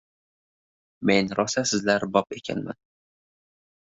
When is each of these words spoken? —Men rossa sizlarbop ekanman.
—Men 1.09 1.29
rossa 1.41 1.63
sizlarbop 1.71 2.39
ekanman. 2.39 2.79